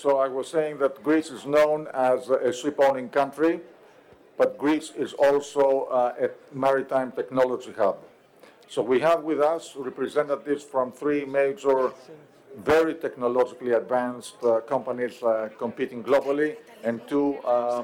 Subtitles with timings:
[0.00, 3.58] So I was saying that Greece is known as a ship-owning country,
[4.36, 7.98] but Greece is also uh, a maritime technology hub.
[8.68, 11.90] So we have with us representatives from three major,
[12.58, 16.54] very technologically advanced uh, companies uh, competing globally,
[16.84, 17.82] and two uh,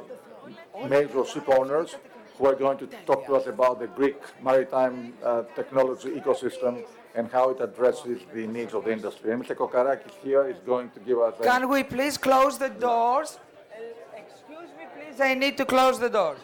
[0.88, 1.96] major ship owners
[2.38, 6.84] who are going to talk to us about the Greek maritime uh, technology ecosystem
[7.14, 9.32] and how it addresses the needs of the industry.
[9.32, 9.54] And Mr.
[9.54, 11.34] Kokarakis here is going to give us.
[11.38, 13.38] a- Can we please close the doors?
[13.38, 16.38] Uh, Excuse me, please, I need to close the doors.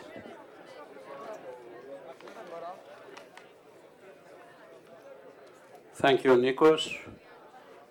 [5.95, 6.97] Thank you, Nikos.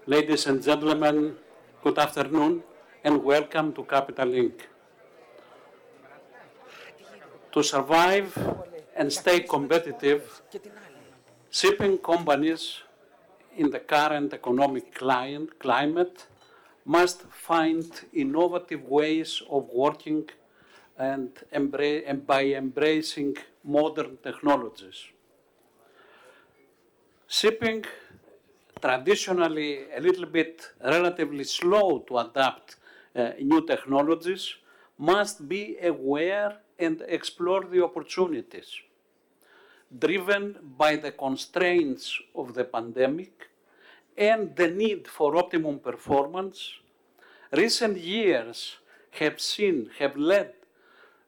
[0.07, 1.35] Ladies and gentlemen,
[1.83, 2.63] good afternoon
[3.03, 4.59] and welcome to Capital Inc.
[7.51, 8.33] To survive
[8.95, 10.41] and stay competitive,
[11.51, 12.81] shipping companies
[13.57, 16.27] in the current economic cli- climate
[16.85, 20.29] must find innovative ways of working
[20.97, 25.05] and, embra- and by embracing modern technologies.
[27.27, 27.85] Shipping,
[28.81, 32.77] traditionally a little bit relatively slow to adapt
[33.15, 34.55] uh, new technologies,
[34.97, 38.81] must be aware and explore the opportunities.
[39.97, 43.49] Driven by the constraints of the pandemic
[44.15, 46.73] and the need for optimum performance,
[47.51, 48.77] recent years
[49.11, 50.53] have seen, have led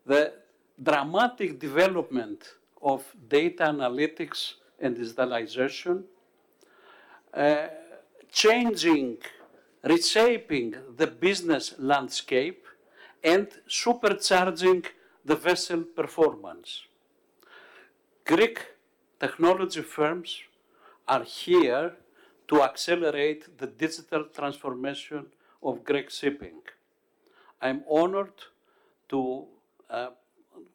[0.06, 0.34] the
[0.82, 6.04] dramatic development of data analytics and digitalization,
[7.34, 7.68] uh,
[8.32, 9.18] changing,
[9.84, 12.68] reshaping the business landscape,
[13.24, 14.86] and supercharging
[15.26, 16.84] the vessel performance.
[18.32, 18.60] Greek
[19.20, 20.40] technology firms
[21.06, 21.92] are here
[22.48, 25.26] to accelerate the digital transformation
[25.62, 26.62] of Greek shipping.
[27.62, 28.40] I'm honored
[29.10, 29.48] to
[29.90, 30.12] uh,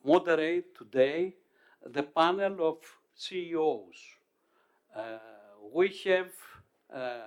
[0.04, 1.36] moderate today
[1.82, 2.76] the panel of
[3.14, 3.98] CEOs.
[4.94, 5.18] Uh,
[5.72, 6.32] we have
[6.94, 7.20] uh,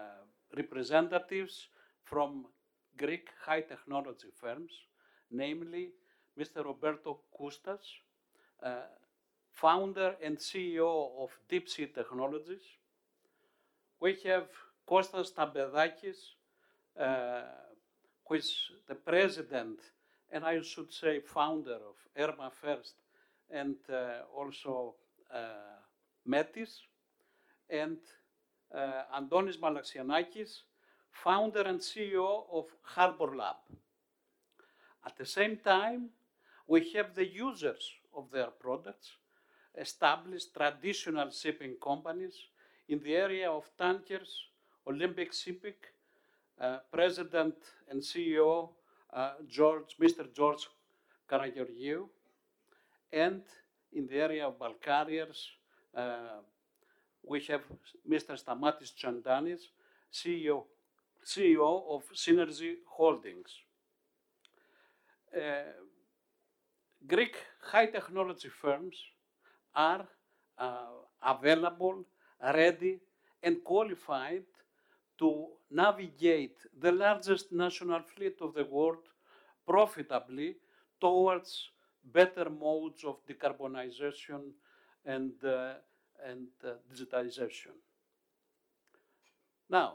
[0.55, 1.69] representatives
[2.03, 2.45] from
[2.97, 4.73] Greek high technology firms,
[5.31, 5.89] namely
[6.39, 6.63] Mr.
[6.63, 7.81] Roberto Coustas,
[8.61, 8.81] uh,
[9.61, 12.63] founder and CEO of Deep Sea Technologies.
[13.99, 14.47] We have
[14.87, 16.19] Kostas Stampedakis,
[16.99, 17.41] uh,
[18.25, 18.53] who is
[18.87, 19.79] the president
[20.31, 22.93] and I should say founder of ERMA First
[23.49, 24.95] and uh, also
[25.33, 25.39] uh,
[26.25, 26.81] Metis,
[27.69, 27.97] and
[29.15, 30.61] Antonis Malaxianakis,
[31.11, 33.57] founder and CEO of Harbor Lab.
[35.05, 36.09] At the same time,
[36.67, 39.11] we have the users of their products,
[39.77, 42.35] established traditional shipping companies
[42.87, 44.47] in the area of tankers,
[44.87, 45.73] Olympic Shipping,
[46.59, 47.55] uh, President
[47.89, 48.69] and CEO
[49.13, 50.31] uh, George, Mr.
[50.33, 50.67] George
[51.29, 52.07] Karageorgiou,
[53.11, 53.41] and
[53.93, 55.49] in the area of bulk carriers,
[55.95, 56.41] uh,
[57.23, 57.61] we have
[58.07, 58.37] Mr.
[58.41, 59.61] Stamatis Tsantanis,
[60.11, 60.63] CEO,
[61.25, 63.51] CEO of Seanergy Holdings.
[65.35, 65.71] Uh,
[67.07, 68.95] Greek high technology firms
[69.79, 70.05] are
[70.57, 71.97] uh, available,
[72.61, 72.99] ready,
[73.43, 74.43] and qualified
[75.17, 79.05] to navigate the largest national fleet of the world
[79.65, 80.55] profitably
[80.99, 81.71] towards
[82.03, 84.41] better modes of decarbonization
[85.05, 85.73] and, uh,
[86.25, 87.75] and uh, digitalization.
[89.69, 89.89] Now,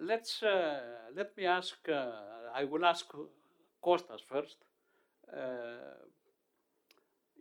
[0.00, 0.80] let's, uh,
[1.14, 2.10] let me ask, uh,
[2.54, 3.06] I will ask
[3.82, 4.56] Kostas first.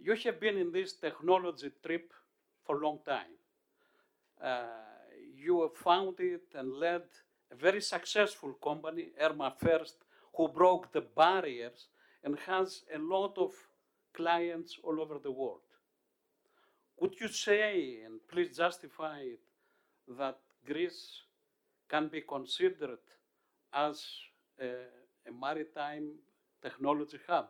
[0.03, 2.11] You have been in this technology trip
[2.65, 3.37] for a long time.
[4.43, 4.63] Uh,
[5.33, 7.03] you have founded and led
[7.49, 9.95] a very successful company, Erma First,
[10.35, 11.87] who broke the barriers
[12.21, 13.53] and has a lot of
[14.13, 15.61] clients all over the world.
[16.99, 19.39] Would you say, and please justify it,
[20.17, 21.21] that Greece
[21.87, 22.99] can be considered
[23.73, 24.05] as
[24.59, 24.65] a,
[25.25, 26.09] a maritime
[26.61, 27.47] technology hub?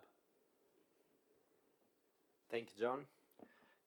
[2.54, 3.00] Thank you, John.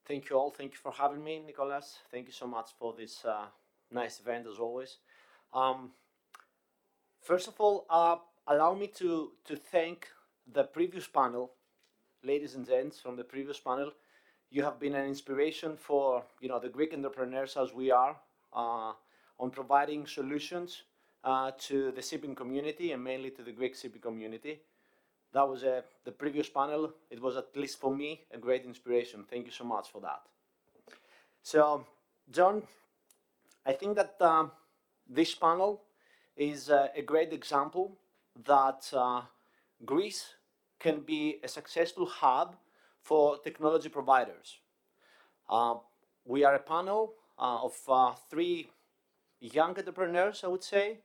[0.08, 0.50] Thank you all.
[0.50, 2.00] Thank you for having me, Nicolas.
[2.10, 3.44] Thank you so much for this uh,
[3.92, 4.96] nice event as always.
[5.54, 5.92] Um,
[7.22, 8.16] first of all, uh,
[8.48, 10.08] allow me to, to thank
[10.52, 11.52] the previous panel,
[12.24, 13.92] ladies and gents from the previous panel.
[14.50, 18.16] You have been an inspiration for you know the Greek entrepreneurs as we are
[18.52, 18.94] uh,
[19.38, 20.82] on providing solutions
[21.22, 24.58] uh, to the shipping community and mainly to the Greek shipping community.
[25.32, 26.93] That was uh, the previous panel.
[27.11, 29.25] It was at least for me a great inspiration.
[29.28, 30.20] Thank you so much for that.
[31.43, 31.84] So,
[32.31, 32.62] John,
[33.64, 34.50] I think that um,
[35.08, 35.82] this panel
[36.37, 37.96] is uh, a great example
[38.44, 39.23] that uh,
[39.84, 40.34] Greece
[40.78, 42.56] can be a successful hub
[43.02, 44.58] for technology providers.
[45.49, 45.75] Uh,
[46.25, 48.69] we are a panel uh, of uh, three
[49.40, 50.99] young entrepreneurs, I would say,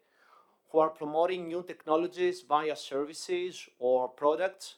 [0.71, 4.75] who are promoting new technologies via services or products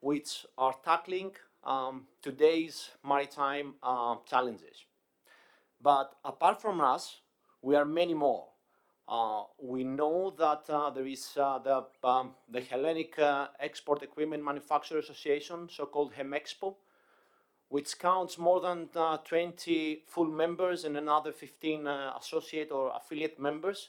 [0.00, 1.32] which are tackling
[1.64, 4.84] um, today's maritime uh, challenges.
[5.80, 7.20] But apart from us,
[7.60, 8.46] we are many more.
[9.08, 14.44] Uh, we know that uh, there is uh, the, um, the Hellenic uh, Export Equipment
[14.44, 16.74] Manufacturers Association, so-called HEMEXPO,
[17.68, 23.40] which counts more than uh, 20 full members and another 15 uh, associate or affiliate
[23.40, 23.88] members.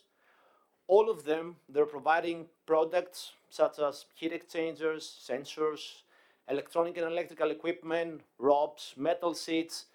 [0.87, 6.01] All of them, they're providing products such as heat exchangers, sensors,
[6.49, 9.85] electronic and electrical equipment, ropes, metal seats,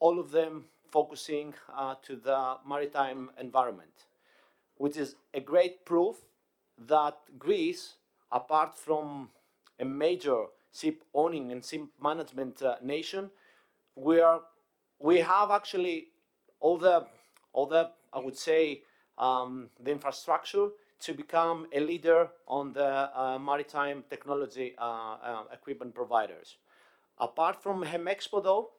[0.00, 4.06] all of them focusing uh, to the maritime environment,
[4.76, 6.16] which is a great proof
[6.86, 7.94] that Greece,
[8.30, 9.30] apart from
[9.80, 13.30] a major ship owning and ship management uh, nation,
[13.96, 14.42] we are
[14.98, 16.08] we have actually
[16.60, 17.06] all the
[17.52, 18.82] all the I would say
[19.18, 20.68] um, the infrastructure
[21.00, 26.56] to become a leader on the uh, maritime technology uh, uh, equipment providers.
[27.18, 28.70] Apart from HEMEXPO though,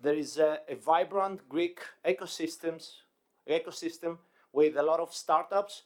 [0.00, 3.02] there is a, a vibrant Greek ecosystems,
[3.48, 4.18] ecosystem
[4.52, 5.82] with a lot of startups,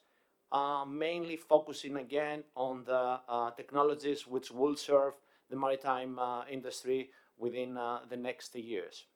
[0.52, 3.18] uh, mainly focusing again on the
[3.56, 5.14] technologies which will serve
[5.50, 6.18] the maritime
[6.50, 9.06] industry within the next years.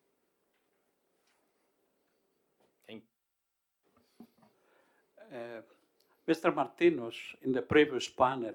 [2.87, 3.03] Thank
[4.21, 4.25] uh,
[6.29, 6.53] Mr.
[6.53, 8.55] Martinos, in the previous panel,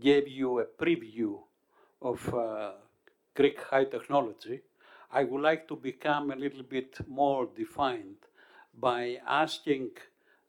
[0.00, 1.38] gave you a preview
[2.02, 2.72] of uh,
[3.34, 4.60] Greek high technology.
[5.12, 8.16] I would like to become a little bit more defined
[8.78, 9.90] by asking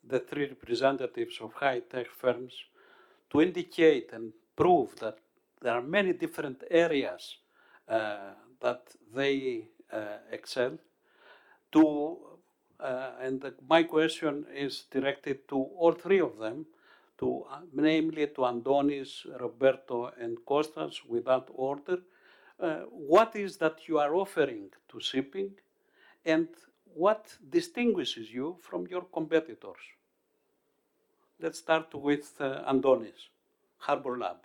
[0.04, 2.54] the three representatives of high tech firms
[3.32, 5.18] to indicate and prove that
[5.62, 7.38] there are many different areas
[7.88, 8.82] uh, that
[9.14, 10.78] they uh, excel
[11.72, 12.18] to
[12.82, 16.66] uh, and the, my question is directed to all three of them,
[17.20, 22.00] to uh, namely to Andonis, Roberto, and Costas, without order.
[22.60, 25.52] Uh, what is that you are offering to shipping,
[26.26, 26.48] and
[26.94, 29.82] what distinguishes you from your competitors?
[31.40, 33.30] Let's start with uh, Andonis,
[33.78, 34.38] Harbor Lab.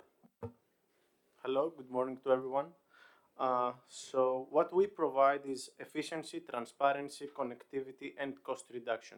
[1.43, 2.67] Hello, good morning to everyone.
[3.39, 9.17] Uh, so what we provide is efficiency, transparency, connectivity, and cost reduction.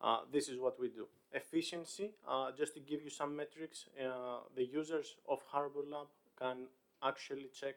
[0.00, 1.06] Uh, this is what we do.
[1.32, 6.66] Efficiency, uh, just to give you some metrics, uh, the users of Harbor Lab can
[7.04, 7.76] actually check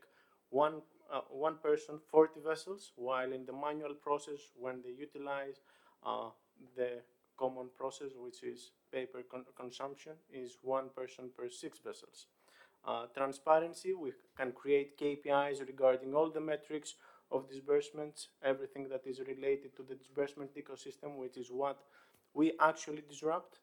[0.49, 0.81] one,
[1.13, 5.59] uh, one person, 40 vessels, while in the manual process, when they utilize
[6.75, 7.01] the
[7.37, 12.27] common process, which is paper con consumption, is one person per six vessels.
[12.85, 16.95] Uh, transparency, we can create KPIs regarding all the metrics
[17.31, 21.79] of disbursements, everything that is related to the disbursement ecosystem, which is what
[22.33, 23.59] we actually disrupt.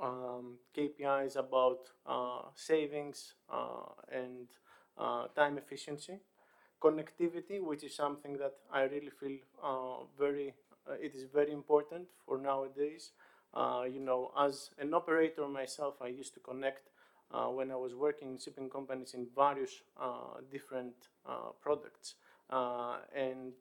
[0.00, 4.48] Um, KPIs about uh, savings uh, and
[4.98, 6.18] uh, time efficiency.
[6.82, 10.54] Connectivity, which is something that I really feel uh, very,
[11.00, 13.12] it is very important for nowadays.
[13.94, 16.88] you know, as an operator myself, I used to connect
[17.32, 20.94] uh, when I was working in shipping companies in various uh, different
[21.26, 22.14] uh, products.
[22.50, 23.54] Uh, and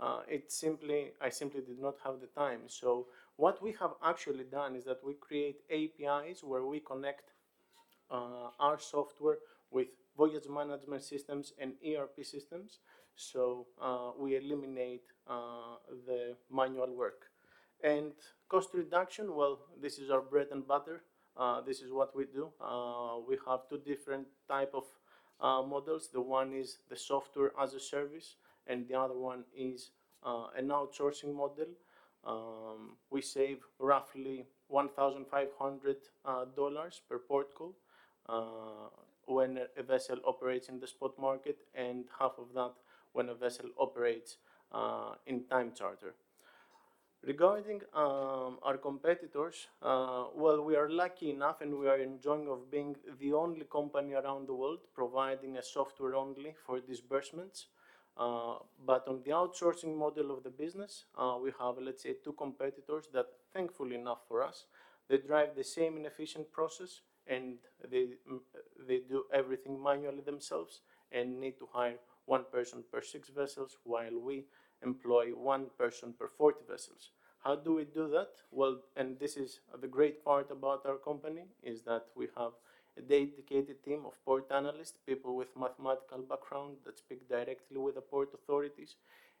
[0.00, 2.62] uh, it simply, I simply did not have the time.
[2.68, 7.32] So what we have actually done is that we create APIs where we connect
[8.10, 9.36] our software
[9.70, 12.78] with voyage management systems and ERP systems.
[13.16, 13.66] So
[14.18, 17.26] we eliminate the manual work.
[17.84, 18.12] And
[18.48, 21.02] cost reduction, well, this is our bread and butter.
[21.38, 22.48] Uh, this is what we do.
[22.60, 24.84] Uh, we have two different type of
[25.40, 26.08] uh, models.
[26.12, 28.34] The one is the software as a service,
[28.66, 29.90] and the other one is
[30.26, 31.68] uh, an outsourcing model.
[32.24, 36.44] Um, we save roughly $1,500 uh,
[37.08, 37.74] per port call
[39.26, 42.72] when a vessel operates in the spot market, and half of that
[43.12, 44.38] when a vessel operates
[45.26, 46.14] in time charter.
[47.24, 52.70] Regarding um, our competitors, uh, well, we are lucky enough and we are enjoying of
[52.70, 57.66] being the only company around the world providing a software only for disbursements.
[58.16, 62.32] Uh, but on the outsourcing model of the business, uh, we have, let's say, two
[62.32, 64.66] competitors that, thankfully enough for us,
[65.08, 67.58] they drive the same inefficient process and
[67.90, 68.08] they,
[68.86, 70.80] they do everything manually themselves
[71.12, 71.96] and need to hire
[72.26, 74.44] one person per six vessels while we
[74.82, 77.10] employ one person per 40 vessels.
[77.44, 78.30] How do we do that?
[78.50, 82.52] Well, and this is the great part about our company is that we have
[82.96, 88.00] a dedicated team of port analysts, people with mathematical background that speak directly with the
[88.00, 88.96] port authorities.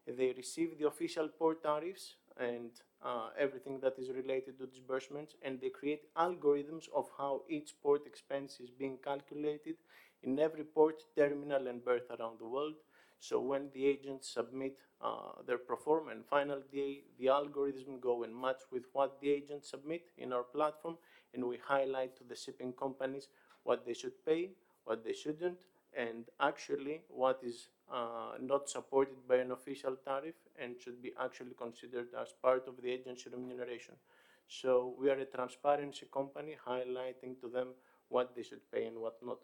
[0.06, 2.70] They receive the official port tariffs and
[3.04, 8.06] uh, everything that is related to disbursements, and they create algorithms of how each port
[8.06, 9.76] expense is being calculated
[10.22, 12.74] in every port, terminal, and berth around the world.
[13.20, 18.34] So when the agents submit uh, their proforma and final the, the algorithm go and
[18.34, 20.96] match with what the agents submit in our platform,
[21.34, 23.28] and we highlight to the shipping companies
[23.64, 24.50] what they should pay,
[24.84, 25.58] what they shouldn't,
[25.96, 31.54] and actually what is uh, not supported by an official tariff and should be actually
[31.58, 33.94] considered as part of the agency remuneration.
[34.46, 37.68] So we are a transparency company highlighting to them
[38.08, 39.38] what they should pay and what not.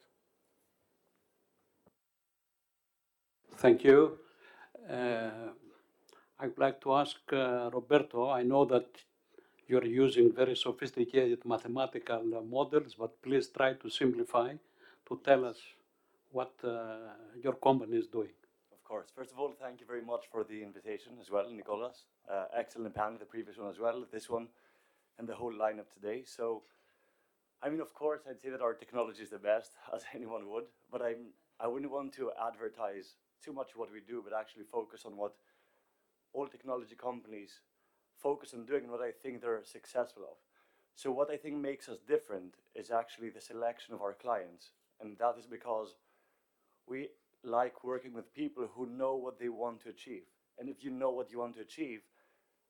[3.56, 4.18] Thank you.
[4.90, 5.30] Uh,
[6.40, 8.86] I'd like to ask uh, Roberto, I know that
[9.66, 14.52] you're using very sophisticated mathematical uh, models, but please try to simplify
[15.08, 15.58] to tell us
[16.32, 16.96] what uh,
[17.42, 18.34] your company is doing.
[18.72, 19.06] Of course.
[19.16, 22.04] First of all, thank you very much for the invitation as well, Nicolas.
[22.30, 24.48] Uh, excellent panel, the previous one as well, this one,
[25.18, 26.24] and the whole lineup today.
[26.26, 26.62] So,
[27.62, 30.64] I mean, of course, I'd say that our technology is the best, as anyone would,
[30.90, 33.14] but I'm, I wouldn't want to advertise
[33.44, 35.34] too much what we do, but actually focus on what
[36.32, 37.60] all technology companies
[38.16, 40.36] focus on doing and what I think they're successful of.
[40.94, 44.70] So what I think makes us different is actually the selection of our clients.
[45.00, 45.96] And that is because
[46.86, 47.08] we
[47.42, 50.22] like working with people who know what they want to achieve.
[50.58, 52.00] And if you know what you want to achieve,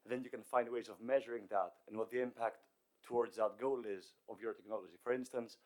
[0.09, 2.57] then you can find ways of measuring that and what the impact
[3.07, 4.95] towards that goal is of your technology.
[5.03, 5.59] For instance,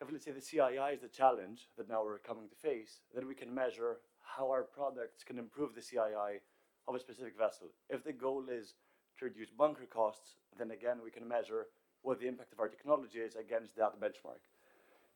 [0.00, 3.26] if let's say the CII is the challenge that now we're coming to face, then
[3.26, 3.98] we can measure
[4.36, 6.40] how our products can improve the CII
[6.88, 7.68] of a specific vessel.
[7.88, 8.74] If the goal is
[9.18, 11.66] to reduce bunker costs, then again we can measure
[12.02, 14.40] what the impact of our technology is against that benchmark.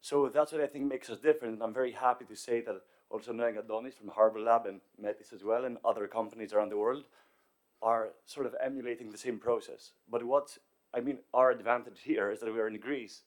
[0.00, 1.54] So that's what I think makes us different.
[1.54, 5.32] And I'm very happy to say that also knowing Adonis from Harbor Lab and Metis
[5.32, 7.04] as well and other companies around the world
[7.80, 9.92] are sort of emulating the same process.
[10.10, 10.58] But what
[10.94, 13.22] I mean, our advantage here is that we're in Greece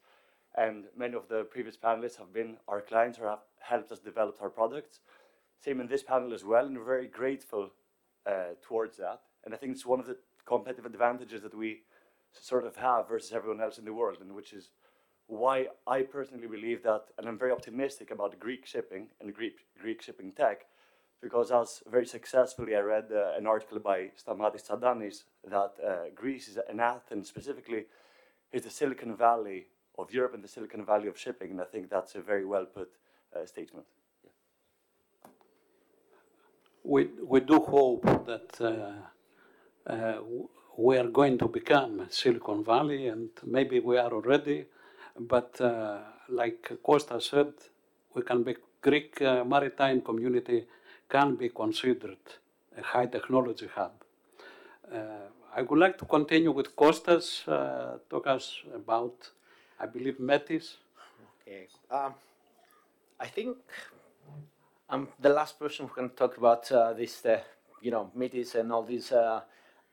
[0.56, 4.38] and many of the previous panelists have been our clients or have helped us develop
[4.42, 5.00] our products.
[5.64, 7.72] Same in this panel as well, and we're very grateful
[8.26, 9.22] uh, towards that.
[9.44, 11.82] And I think it's one of the competitive advantages that we
[12.32, 14.70] sort of have versus everyone else in the world, and which is
[15.28, 20.02] why I personally believe that, and I'm very optimistic about Greek shipping and Greek, Greek
[20.02, 20.66] shipping tech,
[21.22, 26.48] because as very successfully I read uh, an article by Stamatis Tsantanis that uh, Greece
[26.48, 27.86] is, and Athens specifically,
[28.54, 31.90] is the Silicon Valley of Europe and the Silicon Valley of shipping, and I think
[31.90, 32.90] that's a very well put
[33.36, 33.88] uh, statement.
[36.88, 40.20] We, we do hope that uh, uh,
[40.78, 44.66] we are going to become Silicon Valley, and maybe we are already.
[45.20, 45.98] But uh,
[46.30, 47.52] like Costa said,
[48.14, 50.66] we can be Greek uh, maritime community
[51.10, 52.24] can be considered
[52.78, 53.92] a high technology hub.
[55.58, 59.32] I would like to continue with Costas, uh, talk us about,
[59.80, 60.78] I believe, Metis.
[61.42, 61.68] Okay.
[61.90, 62.14] Um,
[63.20, 63.58] I think
[64.90, 67.42] I'm the last person who can talk about uh, this, uh,
[67.82, 69.42] you know, Metis and all these uh,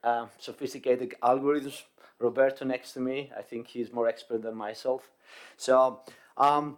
[0.05, 1.83] uh, sophisticated algorithms.
[2.21, 5.11] Roberto next to me, I think he's more expert than myself.
[5.57, 6.01] So
[6.37, 6.77] um,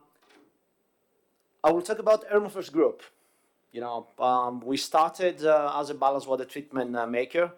[1.63, 3.03] I will talk about ERMA First Group.
[3.71, 7.53] You know, um, we started uh, as a ballast water treatment uh, maker,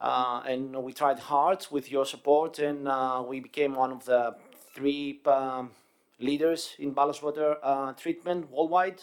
[0.00, 2.88] and we tried hard with your support, and
[3.28, 4.34] we became one of the
[4.74, 5.72] three um,
[6.18, 7.58] leaders in ballast water
[7.98, 9.02] treatment worldwide.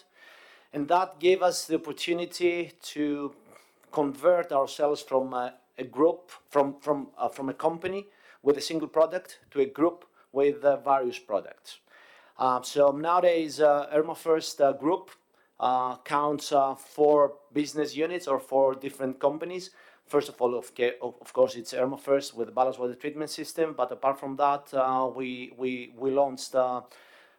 [0.74, 3.34] And that gave us the opportunity to
[3.92, 8.08] convert ourselves from a, a group, from, from, uh, from a company
[8.44, 11.80] with a single product to a group with uh, various products.
[12.38, 15.10] Uh, so nowadays, uh, ERMA First uh, Group
[15.60, 19.72] uh, counts uh, four business units or four different companies.
[20.06, 20.72] First of all, of,
[21.02, 23.74] of course, it's ERMA First with the ballast water treatment system.
[23.76, 24.72] But apart from that,
[25.16, 26.54] we, we, we launched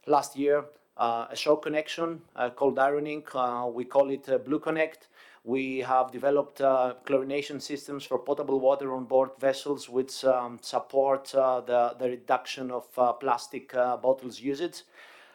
[0.07, 0.65] last year
[0.99, 3.23] a shore connection uh, cold ironing.
[3.35, 5.09] Uh, we call it uh, Blue Connect.
[5.45, 11.35] We have developed uh, chlorination systems for potable water on board vessels, which um, support
[11.35, 14.83] uh, the, the reduction of uh, plastic uh, bottles usage.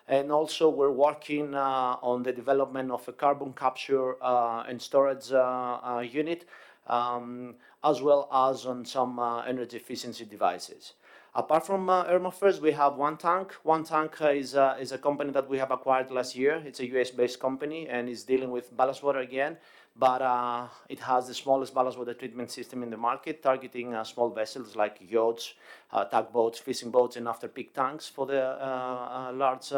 [0.08, 5.32] And also, we're working uh, on the development of a carbon capture uh, and storage
[5.32, 6.46] uh, uh, unit,
[6.88, 10.94] um, as well as on some uh, energy efficiency devices.
[11.36, 12.20] Apart from uh,
[12.62, 13.54] we have One Tank.
[13.64, 16.62] One Tank uh, is, uh, is a company that we have acquired last year.
[16.64, 19.58] It's a US-based company and is dealing with ballast water again,
[19.98, 24.04] but uh, it has the smallest ballast water treatment system in the market, targeting uh,
[24.04, 25.56] small vessels like yachts,
[25.92, 29.70] uh, tugboats, fishing boats, and after-peak tanks for the large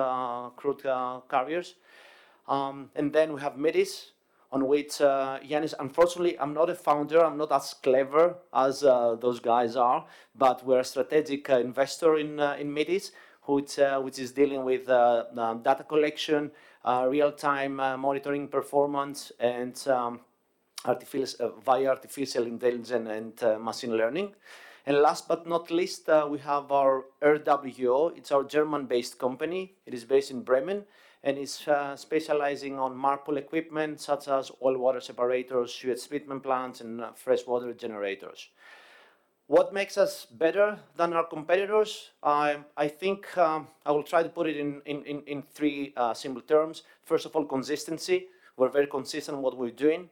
[0.57, 0.83] crude
[1.29, 1.75] carriers.
[2.49, 4.11] Um, and then we have Metis,
[4.55, 5.37] on which uh,
[5.79, 7.25] unfortunately, I'm not a founder.
[7.25, 12.17] I'm not as clever as uh, those guys are, but we're a strategic uh, investor
[12.17, 13.11] in uh, in Metis,
[13.43, 16.51] which uh, which is dealing with uh, um, data collection,
[16.85, 20.21] real-time monitoring performance, and um,
[20.85, 24.35] artificial via artificial intelligence and machine learning.
[24.85, 28.17] And last but not least, we have our RWO.
[28.17, 29.73] It's our German-based company.
[29.85, 30.85] It is based in Bremen
[31.25, 36.81] and is uh, specializing on MARPOL equipment such as oil water separators, sewage treatment plants,
[36.81, 38.49] and uh, freshwater generators.
[39.47, 42.11] What makes us better than our competitors?
[42.21, 46.13] I, I think um, I will try to put it in, in, in, three uh,
[46.13, 46.83] simple terms.
[47.03, 48.27] First of all, consistency.
[48.55, 50.09] We're very consistent in what we're doing.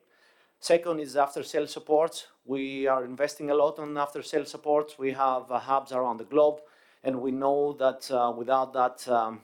[0.60, 2.28] Second is after sales support.
[2.46, 4.96] We are investing a lot on after sales support.
[4.98, 6.60] We have uh, hubs around the globe,
[7.04, 9.42] and we know that uh, without that, um,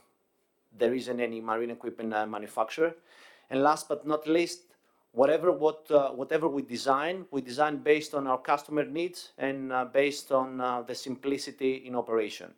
[0.78, 2.96] there isn't any marine equipment uh, manufacturer.
[3.50, 4.62] And last but not least,
[5.12, 9.86] whatever what uh, whatever we design, we design based on our customer needs and uh,
[9.86, 12.54] based on uh, the simplicity in operation.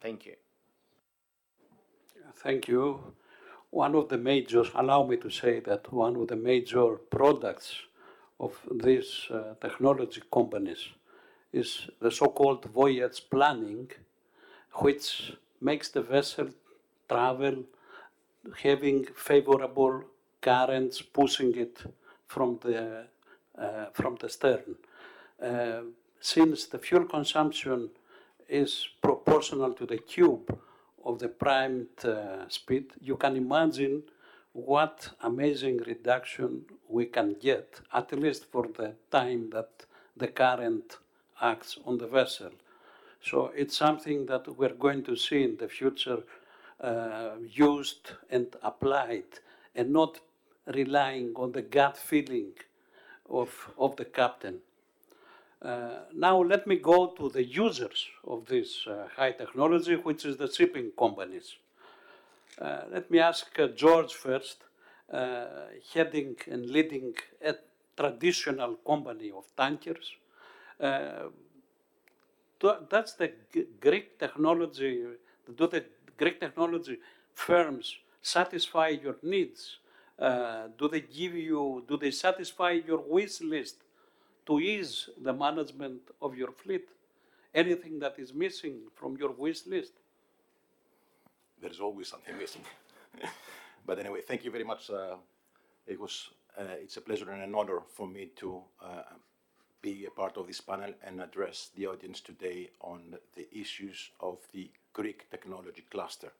[0.00, 0.34] Thank you.
[2.36, 3.14] Thank you.
[3.70, 7.74] One of the major, allow me to say that one of the major products
[8.38, 10.88] of these uh, technology companies
[11.52, 13.90] is the so-called voyage planning,
[14.74, 16.48] which makes the vessel
[17.12, 17.56] travel,
[18.62, 20.04] having favorable
[20.40, 21.76] currents pushing it
[22.26, 23.04] from the,
[23.58, 24.76] uh, from the stern.
[25.42, 25.82] Uh,
[26.20, 27.90] since the fuel consumption
[28.48, 30.58] is proportional to the cube
[31.04, 34.02] of the primed uh, speed, you can imagine
[34.52, 39.70] what amazing reduction we can get, at least for the time that
[40.16, 40.98] the current
[41.40, 42.50] acts on the vessel.
[43.22, 46.22] So it's something that we're going to see in the future
[46.82, 49.40] uh, used and applied
[49.74, 50.20] and not
[50.66, 52.52] relying on the gut feeling
[53.30, 54.58] of, of the captain.
[55.62, 60.36] Uh, now let me go to the users of this uh, high technology, which is
[60.36, 61.56] the shipping companies.
[62.60, 64.64] Uh, let me ask uh, George first,
[65.12, 65.46] uh,
[65.94, 67.14] heading and leading
[67.44, 67.54] a
[67.96, 70.16] traditional company of tankers.
[72.90, 73.32] that's the
[73.80, 75.04] Greek technology,
[75.56, 75.84] do the
[76.16, 76.98] Greek technology
[77.34, 79.78] firms satisfy your needs?
[80.18, 83.76] Uh, do they give you, do they satisfy your wish list
[84.46, 86.88] to ease the management of your fleet?
[87.54, 89.92] Anything that is missing from your wish list?
[91.60, 92.62] There's always something missing.
[93.86, 94.90] but anyway, thank you very much.
[94.90, 95.16] Uh,
[95.86, 99.02] it was, uh, it's a pleasure and an honor for me to uh,
[99.82, 104.38] be a part of this panel and address the audience today on the issues of
[104.52, 106.32] the Greek technology cluster.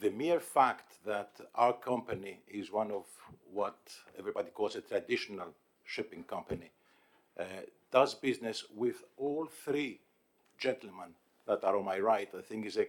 [0.00, 3.04] The mere fact that our company is one of
[3.52, 3.76] what
[4.18, 5.48] everybody calls a traditional
[5.84, 6.70] shipping company
[7.38, 7.44] uh,
[7.90, 10.00] does business with all three
[10.58, 11.14] gentlemen
[11.46, 12.86] that are on my right, I think is a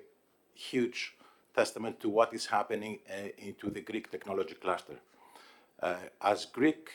[0.53, 1.13] huge
[1.55, 4.99] testament to what is happening uh, into the Greek technology cluster.
[5.81, 6.91] Uh, as Greek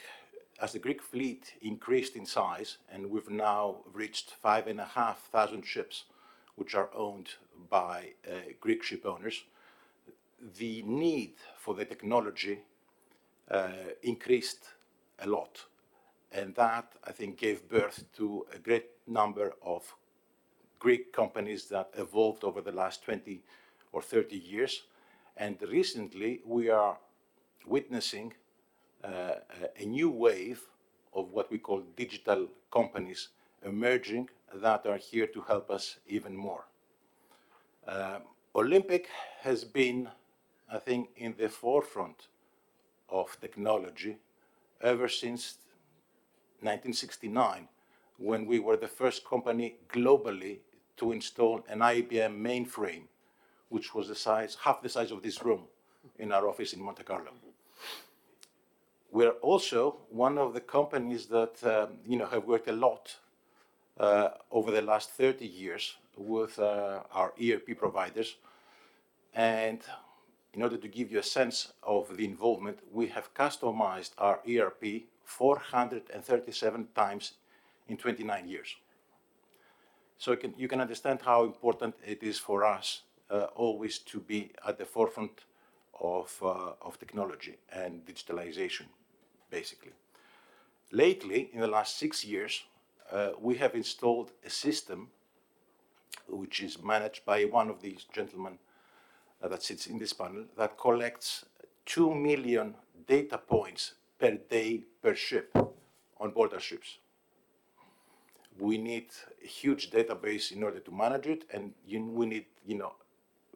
[0.61, 5.29] as the Greek fleet increased in size, and we've now reached five and a half
[5.31, 6.05] thousand ships,
[6.55, 7.31] which are owned
[7.69, 9.45] by uh, Greek ship owners,
[10.59, 12.61] the need for the technology
[13.51, 13.69] uh,
[14.03, 14.65] increased
[15.21, 15.65] a lot.
[16.33, 19.95] And that, I think, gave birth to a great number of
[20.79, 23.43] Greek companies that evolved over the last 20
[23.93, 24.83] or 30 years.
[25.37, 26.99] And recently, we are
[27.67, 28.35] witnessing
[29.05, 30.63] a new wave
[31.15, 33.29] of what we call digital companies
[33.65, 36.67] emerging that are here to help us even more.
[37.87, 38.19] Uh,
[38.55, 39.09] Olympic
[39.41, 40.09] has been,
[40.73, 42.29] I think, in the forefront
[43.09, 44.17] of technology
[44.81, 45.59] ever since
[46.61, 47.69] 1969,
[48.19, 50.59] when we were the first company globally
[50.97, 53.03] to install an IBM mainframe,
[53.69, 55.65] which was the size, half the size of this room
[56.19, 57.31] in our office in Monte Carlo.
[59.17, 63.17] We're also one of the companies that um, you know have worked a lot
[63.99, 68.37] uh, over the last 30 years with uh, our ERP providers.
[69.33, 69.81] And
[70.53, 75.05] in order to give you a sense of the involvement, we have customized our ERP
[75.25, 77.33] 437 times
[77.89, 78.77] in 29 years.
[80.19, 83.01] So you can, you can understand how important it is for us
[83.31, 85.47] uh, always to be at the forefront
[86.03, 88.85] of, uh, of technology and digitalization,
[89.51, 89.93] basically.
[90.93, 92.65] Lately, in the last six years,
[93.11, 95.09] uh, we have installed a system
[96.29, 98.59] which is managed by one of these gentlemen
[99.43, 101.45] uh, that sits in this panel that collects
[101.87, 102.75] 2 million
[103.07, 105.57] data points per day per ship
[106.19, 106.99] on board our ships.
[108.59, 109.09] We need
[109.45, 112.95] a huge database in order to manage it, and you, we need, you know,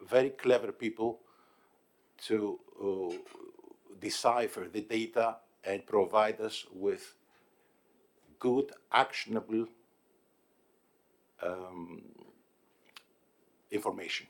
[0.07, 1.19] very clever people
[2.27, 3.15] to uh,
[3.99, 7.13] decipher the data and provide us with
[8.39, 9.67] good, actionable
[11.43, 12.01] um,
[13.71, 14.27] information.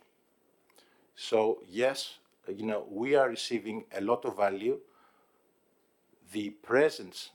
[1.15, 2.15] So yes,
[2.47, 4.79] you know, we are receiving a lot of value.
[6.31, 7.31] The presence,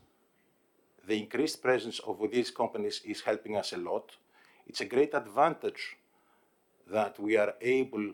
[1.06, 4.16] the increased presence of these companies is helping us a lot.
[4.66, 5.96] It's a great advantage
[6.90, 8.12] that we are able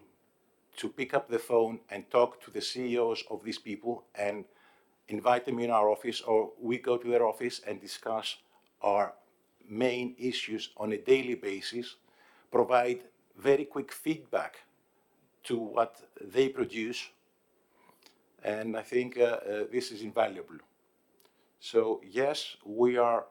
[0.76, 4.44] to pick up the phone and talk to the CEOs of these people and
[5.08, 8.36] invite them in our office, or we go to their office and discuss
[8.80, 9.14] our
[9.68, 11.96] main issues on a daily basis,
[12.50, 13.00] provide
[13.36, 14.56] very quick feedback
[15.44, 17.08] to what they produce,
[18.44, 20.58] and I think uh, uh, this is invaluable.
[21.60, 23.24] So yes, we are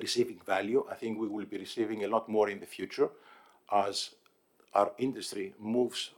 [0.00, 0.84] receiving value.
[0.90, 3.10] I think we will be receiving a lot more in the future
[3.70, 4.10] as
[4.74, 6.10] our industry moves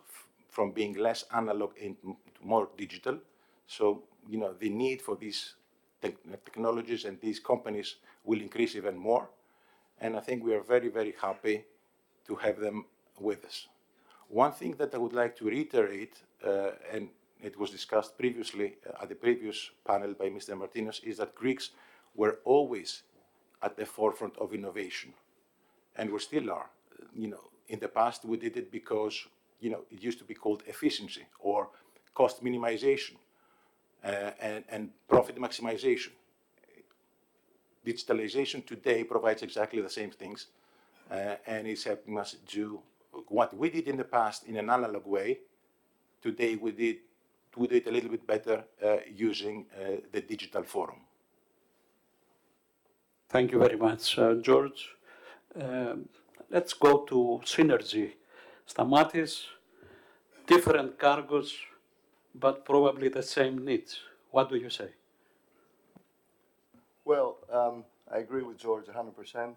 [0.50, 3.18] from being less analog into more digital.
[3.66, 5.54] So, you know, the need for these
[6.02, 9.28] te technologies and these companies will increase even more.
[10.00, 11.64] And I think we are very, very happy
[12.26, 12.86] to have them
[13.20, 13.68] with us.
[14.28, 17.08] One thing that I would like to reiterate, uh, and
[17.42, 20.56] it was discussed previously uh, at the previous panel by Mr.
[20.56, 21.70] Martinos, is that Greeks
[22.14, 23.02] were always
[23.62, 25.12] at the forefront of innovation,
[25.96, 26.70] and we still are.
[27.14, 29.26] You know, in the past we did it because
[29.60, 31.68] you know it used to be called efficiency or
[32.14, 33.16] cost minimization
[34.04, 36.10] and, and profit maximization.
[37.86, 40.46] Digitalization today provides exactly the same things,
[41.10, 42.80] uh, and it's helping us do
[43.28, 45.38] what we did in the past in an analog way.
[46.22, 46.96] Today we did
[47.56, 50.96] we do it a little bit better uh, using uh, the digital forum.
[53.28, 54.90] Thank you very much, uh, George.
[55.60, 56.08] Um,
[56.50, 58.12] let's go to Seanergy.
[58.66, 59.44] Stamatis,
[60.46, 61.52] different cargos,
[62.34, 64.00] but probably the same needs.
[64.30, 64.88] What do you say?
[67.04, 69.54] Well, um, I agree with George 100%.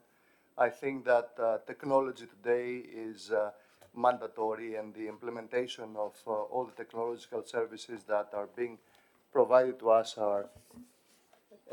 [0.57, 3.51] I think that uh, technology today is uh,
[3.95, 8.77] mandatory and the implementation of uh, all the technological services that are being
[9.31, 10.49] provided to us are,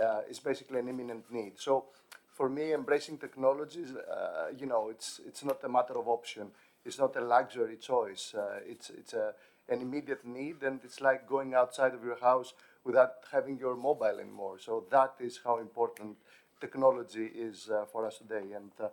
[0.02, 1.52] uh, is basically an imminent need.
[1.56, 1.86] So
[2.32, 6.48] for me, embracing technologies, uh, you know, it's, it's not a matter of option.
[6.84, 8.34] It's not a luxury choice.
[8.34, 9.32] Uh, it's it's a,
[9.68, 12.52] an immediate need, and it's like going outside of your house
[12.84, 14.58] without having your mobile anymore.
[14.58, 16.16] So that is how important
[16.60, 18.52] technology is uh, for us today.
[18.54, 18.88] And uh,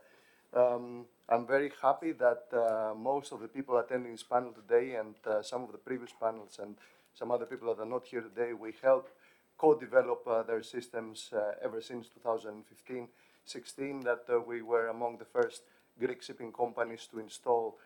[0.54, 5.16] um, I'm very happy that uh, most of the people attending this panel today and
[5.26, 6.76] uh, some of the previous panels and
[7.14, 9.12] some other people that are not here today, we helped
[9.58, 13.08] co-develop uh, their systems uh, ever since 2015,
[13.46, 15.64] 16, that we were among the first
[16.00, 17.78] Greek shipping companies to install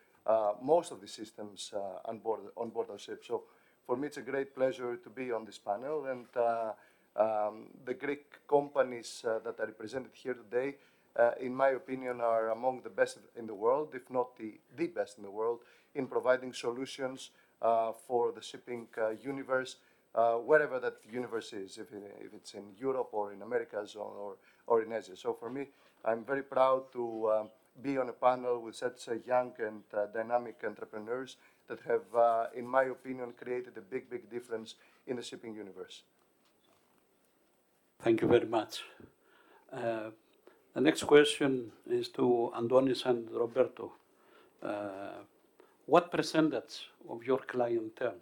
[0.61, 1.73] most of the systems
[2.05, 3.23] on, board, on board our ship.
[3.25, 3.43] So
[3.85, 6.25] for me, it's a great pleasure to be on this panel and
[7.15, 10.75] um, the Greek companies uh, that are represented here today,
[11.15, 14.87] uh, in my opinion, are among the best in the world, if not the, the
[14.87, 15.59] best in the world,
[15.93, 19.77] in providing solutions uh, for the shipping uh, universe,
[20.13, 21.87] uh, wherever that universe is, if,
[22.19, 24.35] if it's in Europe or in Americas or, or,
[24.67, 25.15] or, in Asia.
[25.15, 25.67] So for me,
[26.03, 27.49] I'm very proud to um,
[27.81, 32.03] be on a panel with such young and uh, dynamic entrepreneurs that have,
[32.55, 34.75] in my opinion, created a big, big difference
[35.07, 36.03] in the shipping universe.
[38.01, 38.83] Thank you very much.
[39.71, 40.11] Uh,
[40.73, 43.93] the next question is to Andonis and Roberto.
[44.61, 45.23] Uh,
[45.85, 48.19] what percentage of your clientele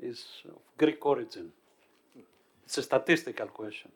[0.00, 1.52] is of Greek origin?
[2.64, 3.90] It's a statistical question.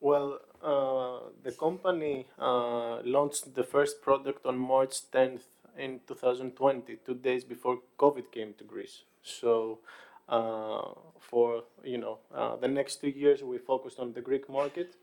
[0.00, 5.42] Well, uh, the company uh, launched the first product on March 10th
[5.76, 9.02] in 2020, two days before COVID came to Greece.
[9.22, 9.78] So
[10.28, 10.82] uh,
[11.18, 14.96] for you know uh, the next two years, we focused on the Greek market.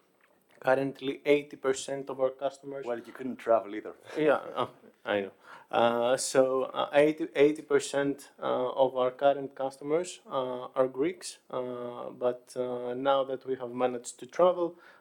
[0.59, 2.85] Currently, 80% of our customers.
[2.87, 3.93] Well, you couldn't travel either.
[4.17, 4.67] Yeah, uh,
[5.05, 5.31] I know.
[5.69, 13.45] Uh, so uh, 80 percent uh, of our current customers are Greeks, but now that
[13.45, 14.94] we have managed to travel, uh,